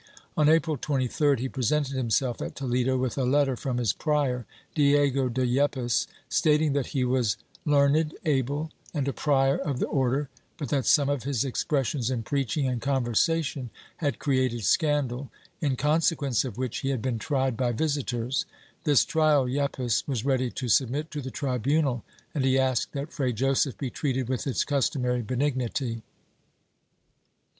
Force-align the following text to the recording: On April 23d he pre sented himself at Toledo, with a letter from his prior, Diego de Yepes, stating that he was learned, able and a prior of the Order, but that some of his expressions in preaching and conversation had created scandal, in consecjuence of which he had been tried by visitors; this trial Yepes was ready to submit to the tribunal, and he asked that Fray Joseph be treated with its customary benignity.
On 0.35 0.49
April 0.49 0.79
23d 0.79 1.37
he 1.37 1.47
pre 1.47 1.61
sented 1.61 1.91
himself 1.91 2.41
at 2.41 2.55
Toledo, 2.55 2.97
with 2.97 3.19
a 3.19 3.23
letter 3.23 3.55
from 3.55 3.77
his 3.77 3.93
prior, 3.93 4.47
Diego 4.73 5.29
de 5.29 5.45
Yepes, 5.45 6.07
stating 6.27 6.73
that 6.73 6.87
he 6.87 7.03
was 7.03 7.37
learned, 7.65 8.15
able 8.25 8.71
and 8.95 9.07
a 9.07 9.13
prior 9.13 9.57
of 9.59 9.77
the 9.77 9.85
Order, 9.85 10.27
but 10.57 10.69
that 10.69 10.87
some 10.87 11.07
of 11.07 11.21
his 11.21 11.45
expressions 11.45 12.09
in 12.09 12.23
preaching 12.23 12.65
and 12.67 12.81
conversation 12.81 13.69
had 13.97 14.17
created 14.17 14.63
scandal, 14.63 15.29
in 15.61 15.75
consecjuence 15.77 16.43
of 16.45 16.57
which 16.57 16.79
he 16.79 16.89
had 16.89 17.03
been 17.03 17.19
tried 17.19 17.55
by 17.55 17.71
visitors; 17.71 18.47
this 18.85 19.05
trial 19.05 19.47
Yepes 19.47 20.07
was 20.07 20.25
ready 20.25 20.49
to 20.49 20.67
submit 20.67 21.11
to 21.11 21.21
the 21.21 21.29
tribunal, 21.29 22.03
and 22.33 22.43
he 22.43 22.57
asked 22.57 22.93
that 22.93 23.13
Fray 23.13 23.31
Joseph 23.33 23.77
be 23.77 23.91
treated 23.91 24.29
with 24.29 24.47
its 24.47 24.63
customary 24.63 25.21
benignity. 25.21 26.01